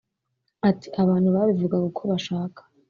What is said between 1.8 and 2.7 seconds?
uko bashaka